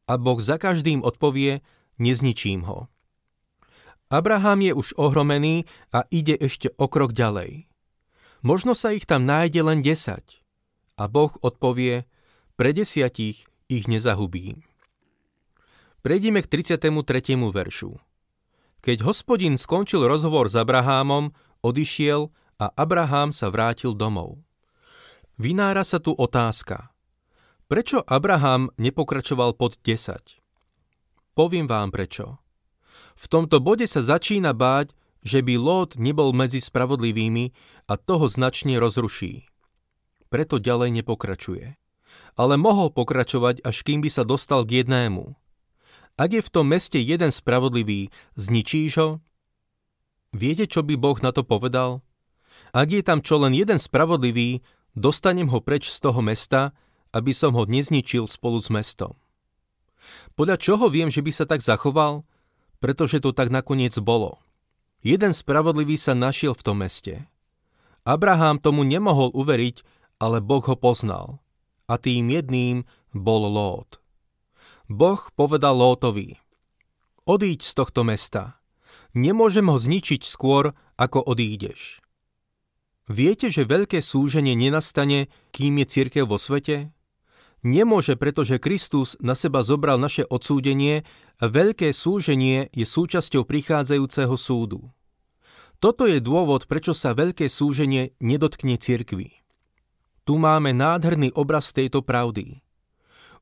A 0.05 0.13
Boh 0.22 0.38
za 0.38 0.62
každým 0.62 1.01
odpovie, 1.01 1.65
nezničím 2.01 2.66
ho. 2.66 2.88
Abraham 4.08 4.63
je 4.63 4.74
už 4.74 4.96
ohromený 4.96 5.68
a 5.92 6.08
ide 6.08 6.39
ešte 6.39 6.72
o 6.80 6.88
krok 6.88 7.12
ďalej. 7.12 7.68
Možno 8.39 8.72
sa 8.72 8.96
ich 8.96 9.04
tam 9.04 9.27
nájde 9.27 9.62
len 9.68 9.84
10. 9.84 10.24
A 10.98 11.04
Boh 11.12 11.34
odpovie, 11.44 12.08
pre 12.56 12.72
desiatich 12.72 13.46
ich 13.68 13.86
nezahubím. 13.92 14.63
Prejdime 16.01 16.39
k 16.39 16.48
33. 16.48 17.36
veršu. 17.36 18.00
Keď 18.80 18.98
hospodin 19.04 19.60
skončil 19.60 20.08
rozhovor 20.08 20.48
s 20.48 20.56
Abrahámom, 20.56 21.36
odišiel 21.60 22.32
a 22.63 22.72
Abraham 22.80 23.36
sa 23.36 23.51
vrátil 23.51 23.92
domov. 23.92 24.39
Vynára 25.36 25.84
sa 25.84 26.00
tu 26.00 26.16
otázka. 26.16 26.96
Prečo 27.68 28.00
Abraham 28.08 28.72
nepokračoval 28.80 29.60
pod 29.60 29.75
10? 29.84 30.37
Poviem 31.38 31.70
vám 31.70 31.94
prečo. 31.94 32.41
V 33.13 33.29
tomto 33.29 33.62
bode 33.62 33.86
sa 33.86 34.01
začína 34.01 34.58
báť, 34.58 34.98
že 35.22 35.46
by 35.46 35.53
Lót 35.62 35.94
nebol 35.94 36.34
medzi 36.34 36.58
spravodlivými 36.58 37.53
a 37.86 37.94
toho 37.94 38.25
značne 38.25 38.82
rozruší. 38.82 39.46
Preto 40.34 40.58
ďalej 40.58 40.98
nepokračuje. 40.98 41.77
Ale 42.34 42.58
mohol 42.58 42.89
pokračovať, 42.89 43.62
až 43.62 43.86
kým 43.86 44.01
by 44.01 44.10
sa 44.10 44.25
dostal 44.25 44.65
k 44.65 44.82
jednému. 44.82 45.38
Ak 46.17 46.34
je 46.34 46.41
v 46.41 46.50
tom 46.50 46.74
meste 46.74 46.98
jeden 46.98 47.29
spravodlivý, 47.29 48.10
zničíš 48.34 48.94
ho? 48.98 49.10
Viete, 50.34 50.65
čo 50.65 50.82
by 50.82 50.98
Boh 50.98 51.22
na 51.22 51.29
to 51.29 51.46
povedal? 51.46 52.01
Ak 52.74 52.89
je 52.89 53.06
tam 53.06 53.22
čo 53.22 53.38
len 53.38 53.53
jeden 53.53 53.77
spravodlivý, 53.77 54.65
dostanem 54.98 55.53
ho 55.53 55.62
preč 55.62 55.94
z 55.94 56.01
toho 56.01 56.17
mesta, 56.25 56.74
aby 57.13 57.29
som 57.29 57.53
ho 57.53 57.70
nezničil 57.70 58.25
spolu 58.25 58.58
s 58.58 58.74
mestom. 58.74 59.13
Podľa 60.38 60.58
čoho 60.62 60.86
viem, 60.88 61.12
že 61.12 61.24
by 61.25 61.32
sa 61.34 61.46
tak 61.50 61.62
zachoval? 61.66 62.27
pretože 62.80 63.22
to 63.22 63.34
tak 63.34 63.50
nakoniec 63.50 63.94
bolo. 63.98 64.42
Jeden 65.01 65.34
spravodlivý 65.34 65.98
sa 65.98 66.18
našiel 66.18 66.54
v 66.58 66.66
tom 66.66 66.77
meste. 66.82 67.25
Abraham 68.08 68.58
tomu 68.58 68.88
nemohol 68.88 69.34
uveriť, 69.34 69.84
ale 70.18 70.42
Boh 70.42 70.63
ho 70.63 70.77
poznal. 70.77 71.42
A 71.88 71.96
tým 72.00 72.34
jedným 72.34 72.84
bol 73.13 73.48
Lót. 73.48 74.01
Boh 74.88 75.20
povedal 75.36 75.75
Lótovi, 75.75 76.39
odíď 77.27 77.63
z 77.63 77.72
tohto 77.75 78.08
mesta. 78.08 78.60
Nemôžem 79.12 79.68
ho 79.68 79.75
zničiť 79.75 80.24
skôr, 80.24 80.72
ako 80.96 81.27
odídeš. 81.27 82.00
Viete, 83.08 83.48
že 83.48 83.68
veľké 83.68 84.04
súženie 84.04 84.56
nenastane, 84.56 85.32
kým 85.56 85.80
je 85.80 85.86
církev 85.88 86.27
vo 86.27 86.36
svete? 86.36 86.92
Nemôže, 87.66 88.14
pretože 88.14 88.62
Kristus 88.62 89.18
na 89.18 89.34
seba 89.34 89.66
zobral 89.66 89.98
naše 89.98 90.22
odsúdenie 90.30 91.02
a 91.42 91.50
veľké 91.50 91.90
súženie 91.90 92.70
je 92.70 92.86
súčasťou 92.86 93.50
prichádzajúceho 93.50 94.36
súdu. 94.38 94.94
Toto 95.78 96.10
je 96.10 96.18
dôvod, 96.22 96.66
prečo 96.66 96.94
sa 96.94 97.14
veľké 97.14 97.50
súženie 97.50 98.18
nedotkne 98.22 98.78
cirkvi. 98.78 99.42
Tu 100.26 100.34
máme 100.38 100.74
nádherný 100.74 101.34
obraz 101.34 101.74
tejto 101.74 102.02
pravdy. 102.02 102.62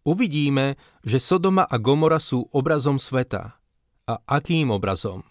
Uvidíme, 0.05 0.77
že 1.01 1.17
Sodoma 1.17 1.65
a 1.65 1.75
Gomora 1.81 2.21
sú 2.21 2.45
obrazom 2.53 3.01
sveta. 3.01 3.57
A 4.05 4.21
akým 4.29 4.69
obrazom? 4.69 5.25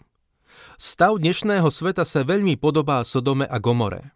Stav 0.75 1.15
dnešného 1.15 1.71
sveta 1.71 2.03
sa 2.03 2.27
veľmi 2.27 2.59
podobá 2.59 2.99
Sodome 3.07 3.47
a 3.47 3.55
Gomore. 3.55 4.11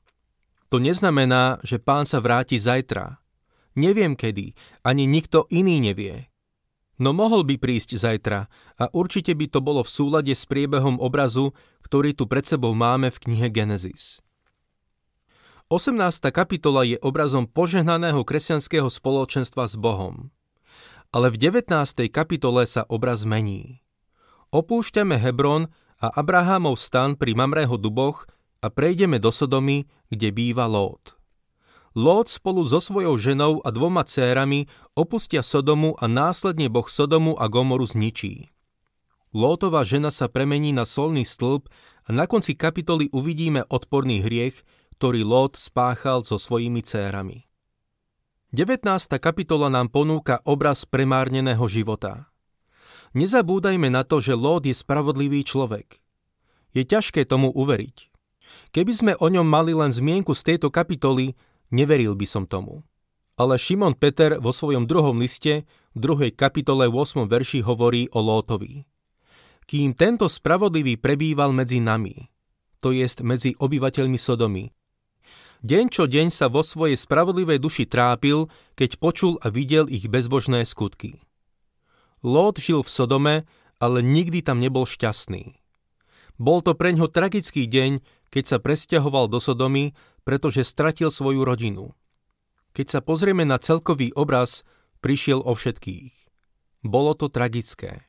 To 0.67 0.77
neznamená, 0.83 1.63
že 1.63 1.79
pán 1.79 2.03
sa 2.03 2.19
vráti 2.19 2.59
zajtra, 2.59 3.23
Neviem 3.77 4.17
kedy, 4.17 4.57
ani 4.81 5.03
nikto 5.05 5.45
iný 5.53 5.77
nevie. 5.83 6.29
No 6.99 7.15
mohol 7.15 7.47
by 7.47 7.55
prísť 7.55 7.95
zajtra 7.95 8.51
a 8.75 8.83
určite 8.91 9.31
by 9.31 9.47
to 9.47 9.63
bolo 9.63 9.85
v 9.85 9.89
súlade 9.89 10.33
s 10.35 10.43
priebehom 10.43 10.99
obrazu, 10.99 11.55
ktorý 11.87 12.11
tu 12.11 12.27
pred 12.27 12.43
sebou 12.43 12.75
máme 12.75 13.07
v 13.07 13.17
knihe 13.23 13.47
Genesis. 13.47 14.19
18. 15.69 15.95
kapitola 16.33 16.81
je 16.81 16.97
obrazom 16.99 17.45
požehnaného 17.45 18.25
kresťanského 18.25 18.89
spoločenstva 18.89 19.69
s 19.69 19.77
Bohom. 19.77 20.33
Ale 21.13 21.29
v 21.29 21.37
19. 21.37 21.69
kapitole 22.09 22.65
sa 22.65 22.89
obraz 22.89 23.21
mení. 23.21 23.85
Opúšťame 24.49 25.21
Hebron 25.21 25.69
a 26.01 26.09
Abrahamov 26.09 26.73
stan 26.73 27.13
pri 27.13 27.37
Mamrého 27.37 27.77
duboch 27.77 28.25
a 28.65 28.73
prejdeme 28.73 29.21
do 29.21 29.29
Sodomy, 29.29 29.85
kde 30.09 30.33
býva 30.33 30.65
Lót. 30.65 31.18
Lót 31.97 32.29
spolu 32.29 32.61
so 32.69 32.77
svojou 32.77 33.17
ženou 33.17 33.65
a 33.65 33.69
dvoma 33.73 34.05
cérami 34.05 34.69
opustia 34.93 35.41
Sodomu 35.41 35.97
a 35.97 36.05
následne 36.05 36.69
Boh 36.69 36.85
Sodomu 36.85 37.33
a 37.33 37.49
Gomoru 37.49 37.85
zničí. 37.85 38.53
Lótová 39.33 39.85
žena 39.85 40.09
sa 40.13 40.29
premení 40.29 40.73
na 40.73 40.85
solný 40.85 41.25
stĺp 41.25 41.69
a 42.05 42.09
na 42.13 42.25
konci 42.25 42.57
kapitoly 42.57 43.09
uvidíme 43.13 43.65
odporný 43.69 44.21
hriech, 44.21 44.61
ktorý 44.97 45.25
Lót 45.25 45.57
spáchal 45.57 46.25
so 46.25 46.37
svojimi 46.37 46.81
cérami. 46.85 47.45
19. 48.49 48.85
kapitola 49.21 49.69
nám 49.69 49.93
ponúka 49.93 50.41
obraz 50.45 50.85
premárneného 50.85 51.61
života. 51.69 52.33
Nezabúdajme 53.13 53.89
na 53.89 54.01
to, 54.05 54.21
že 54.21 54.37
Lót 54.37 54.65
je 54.65 54.73
spravodlivý 54.73 55.45
človek. 55.45 56.01
Je 56.73 56.85
ťažké 56.85 57.25
tomu 57.25 57.49
uveriť. 57.53 58.09
Keby 58.73 58.93
sme 58.93 59.13
o 59.17 59.29
ňom 59.29 59.45
mali 59.45 59.73
len 59.73 59.89
zmienku 59.93 60.33
z 60.33 60.53
tejto 60.53 60.69
kapitoly, 60.73 61.33
Neveril 61.69 62.17
by 62.17 62.25
som 62.25 62.43
tomu. 62.49 62.81
Ale 63.39 63.55
Šimon 63.55 63.95
Peter 63.95 64.41
vo 64.41 64.51
svojom 64.51 64.89
druhom 64.89 65.15
liste, 65.21 65.63
v 65.95 65.97
druhej 65.97 66.35
kapitole 66.35 66.89
8. 66.91 67.25
verši 67.29 67.63
hovorí 67.63 68.11
o 68.11 68.19
Lótovi. 68.19 68.83
Kým 69.69 69.93
tento 69.93 70.25
spravodlivý 70.25 70.97
prebýval 70.97 71.53
medzi 71.53 71.77
nami, 71.77 72.27
to 72.81 72.89
jest 72.89 73.21
medzi 73.21 73.53
obyvateľmi 73.55 74.17
Sodomy, 74.17 74.73
deň 75.61 75.85
čo 75.91 76.07
deň 76.09 76.33
sa 76.33 76.49
vo 76.49 76.65
svojej 76.65 76.97
spravodlivej 76.97 77.59
duši 77.61 77.85
trápil, 77.85 78.47
keď 78.73 78.97
počul 78.97 79.37
a 79.43 79.51
videl 79.51 79.85
ich 79.91 80.07
bezbožné 80.09 80.65
skutky. 80.65 81.21
Lót 82.25 82.59
žil 82.59 82.83
v 82.83 82.89
Sodome, 82.91 83.35
ale 83.79 84.03
nikdy 84.03 84.43
tam 84.43 84.59
nebol 84.59 84.83
šťastný. 84.83 85.55
Bol 86.39 86.63
to 86.63 86.75
preňho 86.75 87.11
tragický 87.11 87.67
deň, 87.67 87.99
keď 88.31 88.43
sa 88.45 88.57
presťahoval 88.59 89.27
do 89.27 89.43
Sodomy, 89.43 89.91
pretože 90.27 90.67
stratil 90.67 91.11
svoju 91.11 91.43
rodinu. 91.43 91.95
Keď 92.73 92.87
sa 92.87 92.99
pozrieme 93.01 93.43
na 93.43 93.57
celkový 93.57 94.13
obraz, 94.13 94.67
prišiel 95.01 95.41
o 95.41 95.55
všetkých. 95.57 96.13
Bolo 96.85 97.11
to 97.17 97.27
tragické. 97.27 98.07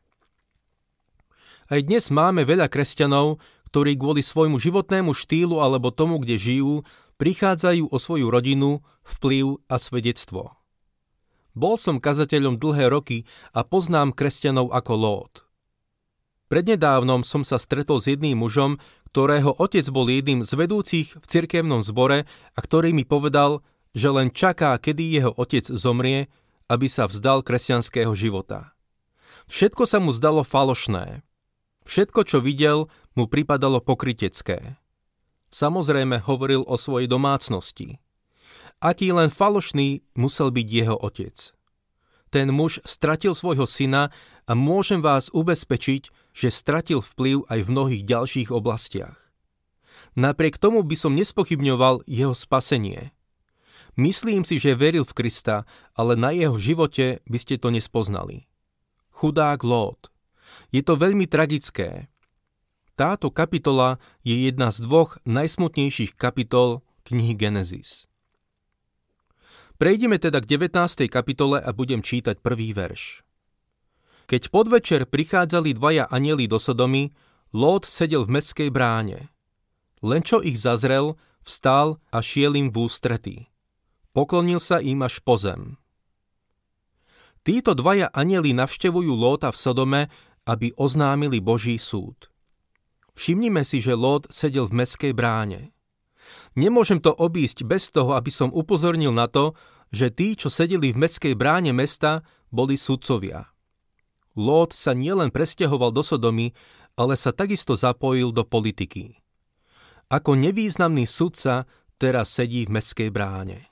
Aj 1.70 1.80
dnes 1.82 2.10
máme 2.10 2.42
veľa 2.42 2.66
kresťanov, 2.66 3.38
ktorí 3.70 3.94
kvôli 3.94 4.26
svojmu 4.26 4.58
životnému 4.58 5.14
štýlu 5.14 5.62
alebo 5.62 5.94
tomu, 5.94 6.18
kde 6.18 6.34
žijú, 6.34 6.82
prichádzajú 7.22 7.86
o 7.86 7.96
svoju 7.98 8.26
rodinu, 8.26 8.82
vplyv 9.06 9.62
a 9.70 9.78
svedectvo. 9.78 10.58
Bol 11.54 11.74
som 11.78 12.02
kazateľom 12.02 12.58
dlhé 12.58 12.90
roky 12.90 13.26
a 13.54 13.62
poznám 13.62 14.14
kresťanov 14.14 14.70
ako 14.74 14.92
Lót. 14.94 15.34
Prednedávnom 16.50 17.22
som 17.22 17.46
sa 17.46 17.62
stretol 17.62 18.02
s 18.02 18.10
jedným 18.10 18.42
mužom, 18.42 18.82
ktorého 19.10 19.58
otec 19.58 19.82
bol 19.90 20.06
jedným 20.06 20.46
z 20.46 20.54
vedúcich 20.54 21.18
v 21.18 21.24
cirkevnom 21.26 21.82
zbore 21.82 22.30
a 22.54 22.58
ktorý 22.62 22.94
mi 22.94 23.02
povedal, 23.02 23.66
že 23.90 24.06
len 24.06 24.30
čaká, 24.30 24.78
kedy 24.78 25.18
jeho 25.18 25.32
otec 25.34 25.66
zomrie, 25.66 26.30
aby 26.70 26.86
sa 26.86 27.10
vzdal 27.10 27.42
kresťanského 27.42 28.14
života. 28.14 28.70
Všetko 29.50 29.82
sa 29.82 29.98
mu 29.98 30.14
zdalo 30.14 30.46
falošné. 30.46 31.26
Všetko, 31.82 32.22
čo 32.22 32.38
videl, 32.38 32.86
mu 33.18 33.26
pripadalo 33.26 33.82
pokrytecké. 33.82 34.78
Samozrejme 35.50 36.22
hovoril 36.22 36.62
o 36.62 36.78
svojej 36.78 37.10
domácnosti. 37.10 37.98
Aký 38.78 39.10
len 39.10 39.26
falošný 39.26 40.06
musel 40.14 40.54
byť 40.54 40.66
jeho 40.70 40.94
otec. 40.94 41.34
Ten 42.30 42.54
muž 42.54 42.78
stratil 42.86 43.34
svojho 43.34 43.66
syna 43.66 44.14
a 44.50 44.58
môžem 44.58 44.98
vás 44.98 45.30
ubezpečiť, 45.30 46.10
že 46.34 46.50
stratil 46.50 46.98
vplyv 46.98 47.46
aj 47.46 47.58
v 47.62 47.70
mnohých 47.70 48.02
ďalších 48.02 48.50
oblastiach. 48.50 49.30
Napriek 50.18 50.58
tomu 50.58 50.82
by 50.82 50.96
som 50.98 51.14
nespochybňoval 51.14 52.02
jeho 52.10 52.34
spasenie. 52.34 53.14
Myslím 53.94 54.42
si, 54.42 54.58
že 54.58 54.74
veril 54.74 55.06
v 55.06 55.14
Krista, 55.14 55.70
ale 55.94 56.18
na 56.18 56.34
jeho 56.34 56.58
živote 56.58 57.22
by 57.30 57.38
ste 57.38 57.62
to 57.62 57.70
nespoznali. 57.70 58.50
Chudák 59.14 59.62
Lót. 59.62 60.10
Je 60.74 60.82
to 60.82 60.98
veľmi 60.98 61.30
tragické. 61.30 62.10
Táto 62.98 63.30
kapitola 63.30 64.02
je 64.26 64.34
jedna 64.50 64.74
z 64.74 64.82
dvoch 64.82 65.22
najsmutnejších 65.30 66.18
kapitol 66.18 66.82
knihy 67.06 67.38
Genesis. 67.38 68.10
Prejdeme 69.78 70.18
teda 70.18 70.42
k 70.42 70.58
19. 70.58 71.06
kapitole 71.06 71.62
a 71.62 71.70
budem 71.70 72.02
čítať 72.02 72.42
prvý 72.42 72.74
verš. 72.74 73.29
Keď 74.30 74.54
podvečer 74.54 75.10
prichádzali 75.10 75.74
dvaja 75.74 76.06
anieli 76.06 76.46
do 76.46 76.62
Sodomy, 76.62 77.10
Lót 77.50 77.82
sedel 77.82 78.22
v 78.22 78.38
mestskej 78.38 78.70
bráne. 78.70 79.26
Len 80.06 80.22
čo 80.22 80.38
ich 80.38 80.54
zazrel, 80.54 81.18
vstal 81.42 81.98
a 82.14 82.22
šiel 82.22 82.54
im 82.54 82.70
v 82.70 82.86
ústretí. 82.86 83.50
Poklonil 84.14 84.62
sa 84.62 84.78
im 84.78 85.02
až 85.02 85.18
po 85.18 85.34
zem. 85.34 85.82
Títo 87.42 87.74
dvaja 87.74 88.06
anieli 88.14 88.54
navštevujú 88.54 89.10
Lóta 89.18 89.50
v 89.50 89.58
Sodome, 89.58 90.02
aby 90.46 90.70
oznámili 90.78 91.42
Boží 91.42 91.74
súd. 91.82 92.30
Všimnime 93.18 93.66
si, 93.66 93.82
že 93.82 93.98
Lót 93.98 94.30
sedel 94.30 94.70
v 94.70 94.78
mestskej 94.78 95.10
bráne. 95.10 95.74
Nemôžem 96.54 97.02
to 97.02 97.10
obísť 97.10 97.66
bez 97.66 97.90
toho, 97.90 98.14
aby 98.14 98.30
som 98.30 98.54
upozornil 98.54 99.10
na 99.10 99.26
to, 99.26 99.58
že 99.90 100.14
tí, 100.14 100.38
čo 100.38 100.46
sedeli 100.46 100.94
v 100.94 101.02
mestskej 101.02 101.34
bráne 101.34 101.74
mesta, 101.74 102.22
boli 102.54 102.78
sudcovia. 102.78 103.50
Lót 104.38 104.70
sa 104.70 104.94
nielen 104.94 105.34
presťahoval 105.34 105.90
do 105.90 106.06
Sodomy, 106.06 106.54
ale 106.94 107.18
sa 107.18 107.34
takisto 107.34 107.74
zapojil 107.74 108.30
do 108.30 108.46
politiky. 108.46 109.18
Ako 110.10 110.34
nevýznamný 110.38 111.06
sudca 111.06 111.66
teraz 111.98 112.34
sedí 112.34 112.66
v 112.66 112.78
mestskej 112.78 113.10
bráne. 113.10 113.70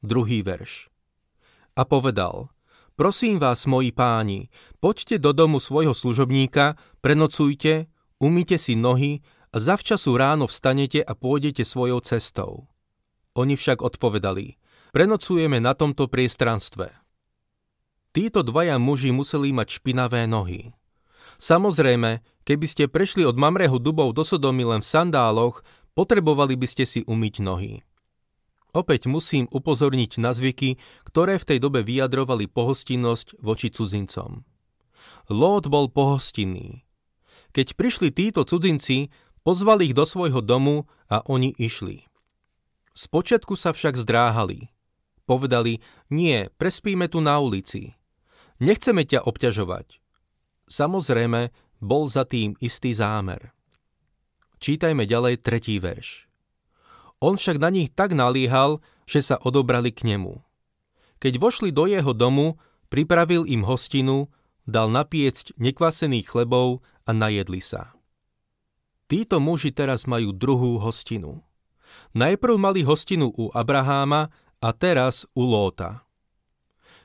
Druhý 0.00 0.40
verš. 0.40 0.88
A 1.76 1.84
povedal, 1.84 2.52
prosím 2.96 3.40
vás, 3.40 3.64
moji 3.64 3.92
páni, 3.92 4.52
poďte 4.80 5.20
do 5.20 5.32
domu 5.32 5.60
svojho 5.60 5.92
služobníka, 5.96 6.76
prenocujte, 7.00 7.88
umýte 8.20 8.56
si 8.56 8.76
nohy 8.76 9.24
a 9.52 9.56
zavčasu 9.60 10.16
ráno 10.16 10.48
vstanete 10.48 11.00
a 11.00 11.12
pôjdete 11.16 11.64
svojou 11.64 12.00
cestou. 12.04 12.68
Oni 13.36 13.56
však 13.56 13.80
odpovedali, 13.80 14.60
prenocujeme 14.92 15.60
na 15.62 15.72
tomto 15.72 16.08
priestranstve. 16.08 16.99
Títo 18.10 18.42
dvaja 18.42 18.76
muži 18.82 19.14
museli 19.14 19.54
mať 19.54 19.78
špinavé 19.78 20.26
nohy. 20.26 20.74
Samozrejme, 21.38 22.20
keby 22.42 22.66
ste 22.66 22.90
prešli 22.90 23.22
od 23.22 23.38
Mamrehu 23.38 23.78
dubov 23.78 24.12
do 24.12 24.26
Sodomy 24.26 24.66
len 24.66 24.82
v 24.82 24.90
sandáloch, 24.90 25.62
potrebovali 25.94 26.58
by 26.58 26.66
ste 26.66 26.84
si 26.84 27.00
umyť 27.06 27.34
nohy. 27.40 27.86
Opäť 28.70 29.10
musím 29.10 29.50
upozorniť 29.50 30.22
na 30.22 30.30
zvyky, 30.30 30.78
ktoré 31.06 31.38
v 31.38 31.48
tej 31.54 31.58
dobe 31.58 31.82
vyjadrovali 31.82 32.46
pohostinnosť 32.46 33.42
voči 33.42 33.70
cudzincom. 33.70 34.46
Lót 35.30 35.66
bol 35.66 35.90
pohostinný. 35.90 36.86
Keď 37.50 37.74
prišli 37.74 38.14
títo 38.14 38.46
cudzinci, 38.46 39.10
Pozval 39.40 39.80
ich 39.80 39.96
do 39.96 40.04
svojho 40.04 40.44
domu 40.44 40.84
a 41.08 41.24
oni 41.24 41.56
išli. 41.56 42.04
Spočiatku 42.92 43.56
sa 43.56 43.72
však 43.72 43.96
zdráhali. 43.96 44.68
Povedali, 45.24 45.80
nie, 46.12 46.52
prespíme 46.60 47.08
tu 47.08 47.24
na 47.24 47.40
ulici. 47.40 47.96
Nechceme 48.60 49.08
ťa 49.08 49.24
obťažovať. 49.24 49.98
Samozrejme, 50.68 51.50
bol 51.80 52.04
za 52.06 52.28
tým 52.28 52.54
istý 52.60 52.92
zámer. 52.92 53.56
Čítajme 54.60 55.08
ďalej 55.08 55.40
tretí 55.40 55.80
verš. 55.80 56.28
On 57.24 57.40
však 57.40 57.56
na 57.56 57.72
nich 57.72 57.88
tak 57.92 58.12
naliehal, 58.12 58.84
že 59.08 59.24
sa 59.24 59.40
odobrali 59.40 59.92
k 59.92 60.12
nemu. 60.12 60.44
Keď 61.20 61.40
vošli 61.40 61.72
do 61.72 61.88
jeho 61.88 62.12
domu, 62.12 62.60
pripravil 62.92 63.48
im 63.48 63.64
hostinu, 63.64 64.28
dal 64.68 64.92
napiecť 64.92 65.56
nekvasených 65.56 66.28
chlebov 66.28 66.84
a 67.08 67.10
najedli 67.16 67.64
sa. 67.64 67.96
Títo 69.08 69.40
muži 69.40 69.72
teraz 69.72 70.04
majú 70.04 70.36
druhú 70.36 70.78
hostinu. 70.78 71.42
Najprv 72.14 72.54
mali 72.60 72.80
hostinu 72.86 73.32
u 73.34 73.50
Abraháma 73.50 74.30
a 74.62 74.68
teraz 74.70 75.26
u 75.34 75.42
Lóta. 75.48 76.06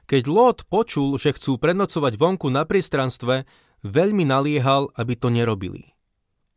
Keď 0.06 0.24
Lót 0.30 0.60
počul, 0.70 1.18
že 1.18 1.34
chcú 1.34 1.58
prenocovať 1.58 2.14
vonku 2.22 2.46
na 2.54 2.62
priestranstve, 2.62 3.50
veľmi 3.82 4.22
naliehal, 4.22 4.94
aby 4.94 5.18
to 5.18 5.34
nerobili. 5.34 5.98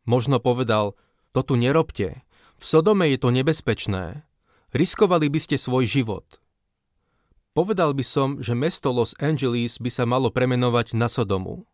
Možno 0.05 0.37
povedal, 0.37 0.93
to 1.33 1.41
tu 1.41 1.57
nerobte, 1.57 2.21
v 2.59 2.63
Sodome 2.63 3.09
je 3.09 3.17
to 3.17 3.33
nebezpečné, 3.33 4.21
riskovali 4.73 5.33
by 5.33 5.39
ste 5.41 5.57
svoj 5.57 5.89
život. 5.89 6.41
Povedal 7.57 7.97
by 7.97 8.05
som, 8.05 8.37
že 8.37 8.53
mesto 8.53 8.93
Los 8.93 9.17
Angeles 9.17 9.81
by 9.81 9.89
sa 9.89 10.05
malo 10.05 10.29
premenovať 10.29 10.93
na 10.93 11.09
Sodomu. 11.09 11.65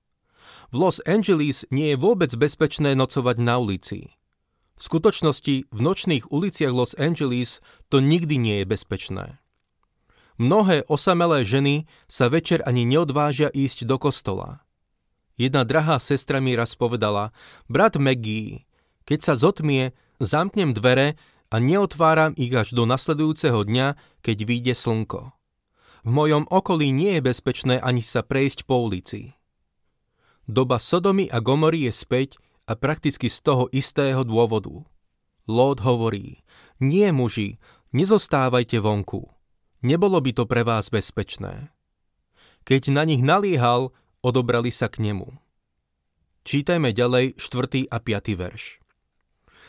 V 0.71 0.75
Los 0.79 1.03
Angeles 1.03 1.67
nie 1.75 1.91
je 1.91 1.97
vôbec 1.99 2.31
bezpečné 2.33 2.95
nocovať 2.95 3.35
na 3.43 3.59
ulici. 3.59 4.15
V 4.75 4.81
skutočnosti 4.81 5.67
v 5.71 5.79
nočných 5.79 6.31
uliciach 6.31 6.71
Los 6.71 6.95
Angeles 6.95 7.59
to 7.91 7.99
nikdy 7.99 8.39
nie 8.39 8.63
je 8.63 8.65
bezpečné. 8.67 9.25
Mnohé 10.35 10.83
osamelé 10.91 11.47
ženy 11.47 11.87
sa 12.11 12.27
večer 12.27 12.59
ani 12.67 12.83
neodvážia 12.83 13.47
ísť 13.55 13.87
do 13.87 13.95
kostola. 13.95 14.65
Jedna 15.39 15.63
drahá 15.67 15.99
sestra 15.99 16.43
mi 16.43 16.55
raz 16.55 16.75
povedala, 16.75 17.31
brat 17.67 17.95
Maggie, 17.99 18.63
keď 19.07 19.19
sa 19.19 19.33
zotmie, 19.35 19.91
zamknem 20.19 20.71
dvere 20.71 21.19
a 21.51 21.55
neotváram 21.59 22.35
ich 22.35 22.51
až 22.51 22.75
do 22.75 22.87
nasledujúceho 22.87 23.63
dňa, 23.67 23.95
keď 24.23 24.37
vyjde 24.43 24.73
slnko. 24.75 25.31
V 26.05 26.09
mojom 26.11 26.47
okolí 26.47 26.91
nie 26.91 27.19
je 27.19 27.25
bezpečné 27.25 27.75
ani 27.83 28.03
sa 28.03 28.23
prejsť 28.23 28.63
po 28.67 28.79
ulici. 28.85 29.35
Doba 30.45 30.77
Sodomy 30.77 31.25
a 31.31 31.41
Gomory 31.41 31.89
je 31.89 31.93
späť 31.95 32.29
a 32.69 32.77
prakticky 32.77 33.27
z 33.27 33.41
toho 33.41 33.65
istého 33.73 34.21
dôvodu. 34.21 34.85
Lód 35.45 35.81
hovorí, 35.81 36.45
nie 36.81 37.09
muži, 37.11 37.57
nezostávajte 37.93 38.81
vonku. 38.81 39.34
Nebolo 39.85 40.17
by 40.17 40.31
to 40.33 40.49
pre 40.49 40.65
vás 40.65 40.89
bezpečné. 40.89 41.69
Keď 42.65 42.89
na 42.89 43.05
nich 43.05 43.21
naliehal, 43.21 43.93
odobrali 44.25 44.73
sa 44.73 44.89
k 44.89 45.05
nemu. 45.05 45.29
Čítajme 46.41 46.89
ďalej 46.89 47.37
4. 47.37 47.93
a 47.93 47.97
5. 48.01 48.41
verš. 48.41 48.81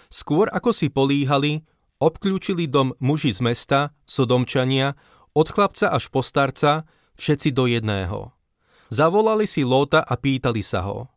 Skôr 0.09 0.49
ako 0.49 0.73
si 0.73 0.89
políhali, 0.89 1.69
obklúčili 2.01 2.65
dom 2.65 2.97
muži 2.97 3.37
z 3.37 3.45
mesta, 3.45 3.93
sodomčania, 4.09 4.97
od 5.37 5.53
chlapca 5.53 5.93
až 5.93 6.09
po 6.09 6.25
starca, 6.25 6.89
všetci 7.21 7.53
do 7.53 7.69
jedného– 7.69 8.33
Zavolali 8.87 9.51
si 9.51 9.67
Lóta 9.67 9.99
a 9.99 10.15
pýtali 10.15 10.63
sa 10.63 10.87
ho. 10.87 11.11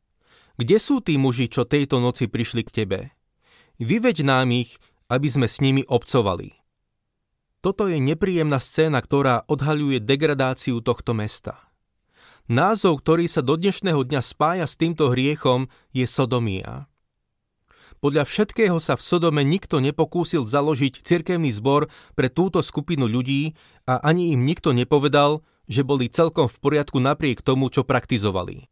Kde 0.57 0.81
sú 0.81 0.99
tí 1.05 1.15
muži, 1.21 1.47
čo 1.47 1.69
tejto 1.69 2.01
noci 2.01 2.25
prišli 2.25 2.65
k 2.65 2.73
tebe? 2.83 2.99
Vyveď 3.77 4.25
nám 4.25 4.49
ich, 4.51 4.81
aby 5.07 5.27
sme 5.29 5.47
s 5.47 5.61
nimi 5.61 5.85
obcovali. 5.85 6.58
Toto 7.59 7.91
je 7.91 7.99
nepríjemná 7.99 8.63
scéna, 8.63 9.03
ktorá 9.03 9.43
odhaľuje 9.51 9.99
degradáciu 9.99 10.79
tohto 10.79 11.11
mesta. 11.11 11.67
Názov, 12.47 13.03
ktorý 13.03 13.27
sa 13.27 13.43
do 13.43 13.59
dnešného 13.59 13.99
dňa 13.99 14.21
spája 14.23 14.65
s 14.65 14.79
týmto 14.79 15.11
hriechom, 15.11 15.67
je 15.91 16.07
sodomia. 16.07 16.87
Podľa 17.99 18.23
všetkého 18.23 18.79
sa 18.79 18.95
v 18.95 19.03
Sodome 19.03 19.43
nikto 19.43 19.83
nepokúsil 19.83 20.47
založiť 20.47 21.03
cirkevný 21.03 21.51
zbor 21.51 21.91
pre 22.15 22.31
túto 22.31 22.63
skupinu 22.63 23.11
ľudí 23.11 23.59
a 23.83 23.99
ani 23.99 24.31
im 24.31 24.47
nikto 24.47 24.71
nepovedal, 24.71 25.43
že 25.67 25.83
boli 25.83 26.07
celkom 26.07 26.47
v 26.47 26.57
poriadku 26.63 27.03
napriek 27.03 27.43
tomu, 27.43 27.67
čo 27.67 27.83
praktizovali. 27.83 28.71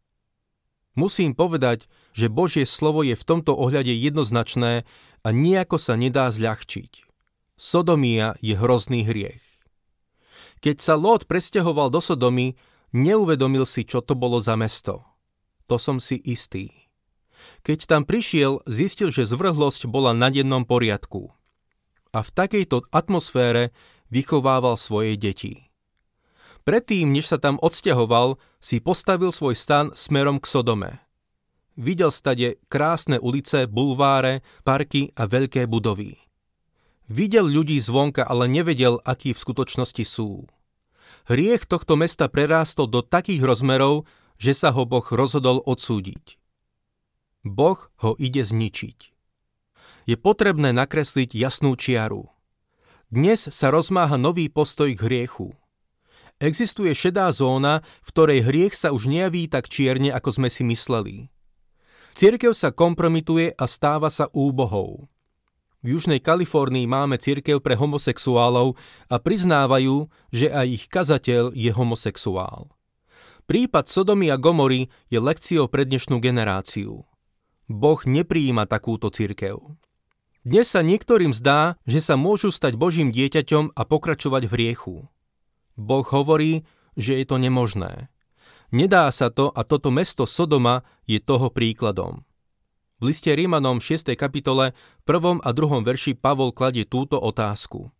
Musím 0.96 1.36
povedať, 1.36 1.92
že 2.16 2.32
Božie 2.32 2.64
slovo 2.64 3.04
je 3.04 3.20
v 3.20 3.28
tomto 3.28 3.52
ohľade 3.52 3.92
jednoznačné 3.92 4.88
a 5.22 5.28
nejako 5.30 5.76
sa 5.76 6.00
nedá 6.00 6.32
zľahčiť. 6.32 7.07
Sodomia 7.58 8.38
je 8.38 8.54
hrozný 8.54 9.02
hriech. 9.02 9.42
Keď 10.62 10.78
sa 10.78 10.94
Lót 10.94 11.26
presťahoval 11.26 11.90
do 11.90 11.98
Sodomy, 11.98 12.54
neuvedomil 12.94 13.66
si, 13.66 13.82
čo 13.82 14.06
to 14.06 14.14
bolo 14.14 14.38
za 14.38 14.54
mesto. 14.54 15.02
To 15.66 15.82
som 15.82 15.98
si 15.98 16.22
istý. 16.22 16.70
Keď 17.66 17.90
tam 17.90 18.06
prišiel, 18.06 18.62
zistil, 18.70 19.10
že 19.10 19.26
zvrhlosť 19.26 19.90
bola 19.90 20.14
na 20.14 20.30
dennom 20.30 20.70
poriadku. 20.70 21.34
A 22.14 22.22
v 22.22 22.30
takejto 22.30 22.86
atmosfére 22.94 23.74
vychovával 24.14 24.78
svoje 24.78 25.18
deti. 25.18 25.74
Predtým, 26.62 27.10
než 27.10 27.34
sa 27.34 27.42
tam 27.42 27.58
odsťahoval, 27.58 28.38
si 28.62 28.84
postavil 28.86 29.34
svoj 29.34 29.58
stan 29.58 29.90
smerom 29.98 30.38
k 30.38 30.46
Sodome. 30.46 30.92
Videl 31.74 32.14
stade 32.14 32.62
krásne 32.70 33.18
ulice, 33.18 33.66
bulváre, 33.66 34.46
parky 34.62 35.10
a 35.18 35.26
veľké 35.26 35.66
budovy. 35.66 36.27
Videl 37.08 37.48
ľudí 37.48 37.80
zvonka, 37.80 38.28
ale 38.28 38.52
nevedel, 38.52 39.00
akí 39.08 39.32
v 39.32 39.40
skutočnosti 39.40 40.04
sú. 40.04 40.44
Hriech 41.32 41.64
tohto 41.64 41.96
mesta 41.96 42.28
prerástol 42.28 42.88
do 42.92 43.00
takých 43.00 43.48
rozmerov, 43.48 44.04
že 44.36 44.52
sa 44.52 44.76
ho 44.76 44.84
Boh 44.84 45.04
rozhodol 45.04 45.64
odsúdiť. 45.64 46.36
Boh 47.48 47.80
ho 48.04 48.12
ide 48.20 48.44
zničiť. 48.44 49.00
Je 50.08 50.16
potrebné 50.20 50.76
nakresliť 50.76 51.36
jasnú 51.36 51.80
čiaru. 51.80 52.28
Dnes 53.08 53.40
sa 53.40 53.72
rozmáha 53.72 54.20
nový 54.20 54.52
postoj 54.52 54.92
k 54.92 55.00
hriechu. 55.08 55.56
Existuje 56.44 56.92
šedá 56.92 57.32
zóna, 57.32 57.88
v 58.04 58.10
ktorej 58.12 58.40
hriech 58.46 58.76
sa 58.76 58.92
už 58.92 59.08
nejaví 59.08 59.48
tak 59.48 59.72
čierne, 59.72 60.12
ako 60.12 60.44
sme 60.44 60.50
si 60.52 60.68
mysleli. 60.68 61.32
Cirkev 62.20 62.52
sa 62.52 62.76
kompromituje 62.76 63.56
a 63.56 63.64
stáva 63.64 64.12
sa 64.12 64.28
úbohou. 64.36 65.08
V 65.86 65.94
Južnej 65.94 66.18
Kalifornii 66.18 66.90
máme 66.90 67.22
cirkev 67.22 67.62
pre 67.62 67.78
homosexuálov 67.78 68.74
a 69.14 69.16
priznávajú, 69.22 70.10
že 70.34 70.50
aj 70.50 70.68
ich 70.74 70.86
kazateľ 70.90 71.54
je 71.54 71.70
homosexuál. 71.70 72.74
Prípad 73.46 73.86
Sodomy 73.86 74.34
a 74.34 74.42
Gomory 74.42 74.90
je 75.08 75.22
lekciou 75.22 75.70
pre 75.70 75.86
dnešnú 75.86 76.18
generáciu. 76.20 77.06
Boh 77.70 78.00
neprijíma 78.04 78.66
takúto 78.66 79.14
cirkev. 79.14 79.78
Dnes 80.48 80.72
sa 80.72 80.80
niektorým 80.80 81.36
zdá, 81.36 81.76
že 81.84 82.00
sa 82.00 82.16
môžu 82.16 82.50
stať 82.50 82.80
Božím 82.80 83.12
dieťaťom 83.12 83.76
a 83.76 83.82
pokračovať 83.84 84.44
v 84.48 84.54
riechu. 84.56 84.96
Boh 85.78 86.08
hovorí, 86.08 86.66
že 86.98 87.20
je 87.22 87.26
to 87.28 87.38
nemožné. 87.38 88.10
Nedá 88.74 89.08
sa 89.14 89.30
to 89.30 89.54
a 89.54 89.62
toto 89.64 89.94
mesto 89.94 90.26
Sodoma 90.28 90.84
je 91.06 91.22
toho 91.22 91.54
príkladom. 91.54 92.26
V 92.98 93.14
liste 93.14 93.30
Rímanom 93.30 93.78
6. 93.78 94.18
kapitole 94.18 94.74
1. 95.06 95.46
a 95.46 95.50
2. 95.54 95.86
verši 95.86 96.18
Pavol 96.18 96.50
kladie 96.50 96.82
túto 96.82 97.22
otázku. 97.22 97.94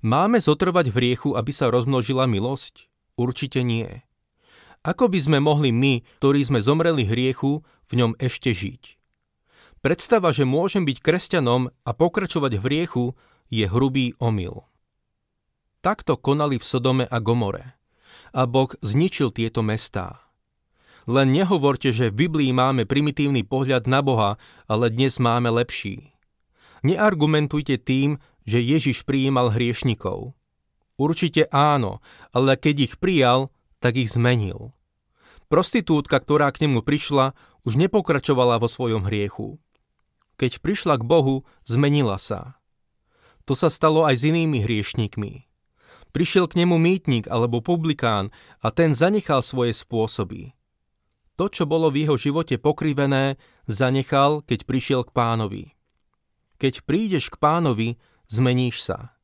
Máme 0.00 0.40
zotrvať 0.40 0.88
v 0.88 0.96
riechu, 0.96 1.36
aby 1.36 1.52
sa 1.52 1.68
rozmnožila 1.68 2.24
milosť? 2.24 2.88
Určite 3.20 3.60
nie. 3.60 4.00
Ako 4.88 5.12
by 5.12 5.20
sme 5.20 5.38
mohli 5.44 5.68
my, 5.68 6.00
ktorí 6.16 6.40
sme 6.40 6.64
zomreli 6.64 7.04
hriechu, 7.04 7.60
v 7.60 8.00
ňom 8.00 8.16
ešte 8.16 8.56
žiť? 8.56 8.96
Predstava, 9.84 10.32
že 10.32 10.48
môžem 10.48 10.88
byť 10.88 10.96
kresťanom 11.04 11.68
a 11.68 11.90
pokračovať 11.92 12.56
v 12.56 12.64
riechu, 12.72 13.04
je 13.52 13.68
hrubý 13.68 14.16
omyl. 14.16 14.64
Takto 15.84 16.16
konali 16.16 16.56
v 16.56 16.64
Sodome 16.64 17.04
a 17.04 17.20
Gomore. 17.20 17.76
A 18.32 18.48
Boh 18.48 18.72
zničil 18.80 19.28
tieto 19.28 19.60
mestá. 19.60 20.29
Len 21.08 21.32
nehovorte, 21.32 21.92
že 21.94 22.10
v 22.10 22.26
Biblii 22.26 22.52
máme 22.52 22.84
primitívny 22.84 23.46
pohľad 23.46 23.88
na 23.88 24.00
Boha, 24.04 24.36
ale 24.68 24.92
dnes 24.92 25.16
máme 25.16 25.48
lepší. 25.48 26.12
Neargumentujte 26.84 27.80
tým, 27.80 28.20
že 28.44 28.60
Ježiš 28.60 29.04
prijímal 29.04 29.52
hriešnikov. 29.52 30.32
Určite 31.00 31.48
áno, 31.48 32.04
ale 32.32 32.56
keď 32.60 32.76
ich 32.90 32.94
prijal, 33.00 33.48
tak 33.80 33.96
ich 33.96 34.12
zmenil. 34.12 34.76
Prostitútka, 35.48 36.20
ktorá 36.20 36.52
k 36.52 36.68
nemu 36.68 36.84
prišla, 36.84 37.32
už 37.64 37.80
nepokračovala 37.80 38.60
vo 38.60 38.68
svojom 38.68 39.08
hriechu 39.08 39.60
keď 40.40 40.64
prišla 40.64 40.96
k 40.96 41.04
Bohu, 41.04 41.44
zmenila 41.68 42.16
sa. 42.16 42.56
To 43.44 43.52
sa 43.52 43.68
stalo 43.68 44.08
aj 44.08 44.24
s 44.24 44.24
inými 44.24 44.64
hriešnikmi. 44.64 45.44
Prišiel 46.16 46.48
k 46.48 46.64
nemu 46.64 46.80
mýtnik 46.80 47.28
alebo 47.28 47.60
publikán 47.60 48.32
a 48.64 48.72
ten 48.72 48.96
zanechal 48.96 49.44
svoje 49.44 49.76
spôsoby. 49.76 50.56
To, 51.40 51.48
čo 51.48 51.64
bolo 51.64 51.88
v 51.88 52.04
jeho 52.04 52.20
živote 52.20 52.60
pokrivené, 52.60 53.40
zanechal, 53.64 54.44
keď 54.44 54.68
prišiel 54.68 55.08
k 55.08 55.16
pánovi. 55.16 55.64
Keď 56.60 56.84
prídeš 56.84 57.32
k 57.32 57.40
pánovi, 57.40 57.96
zmeníš 58.28 58.84
sa. 58.84 59.16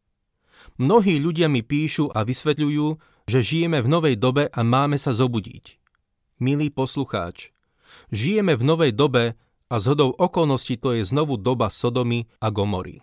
Mnohí 0.80 1.20
ľudia 1.20 1.52
mi 1.52 1.60
píšu 1.60 2.08
a 2.16 2.24
vysvetľujú, 2.24 2.86
že 3.28 3.44
žijeme 3.44 3.84
v 3.84 3.92
novej 3.92 4.16
dobe 4.16 4.48
a 4.48 4.60
máme 4.64 4.96
sa 4.96 5.12
zobudiť. 5.12 5.76
Milý 6.40 6.72
poslucháč, 6.72 7.52
žijeme 8.08 8.56
v 8.56 8.64
novej 8.64 8.96
dobe, 8.96 9.36
a 9.66 9.76
zhodou 9.76 10.14
okolností 10.16 10.78
to 10.78 10.94
je 10.96 11.02
znovu 11.04 11.36
doba 11.36 11.68
Sodomy 11.68 12.30
a 12.40 12.48
Gomory. 12.48 13.02